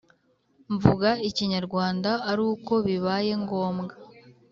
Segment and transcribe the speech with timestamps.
[0.73, 3.93] Mvuga iKinyarwanda aruko bibaye ngombwa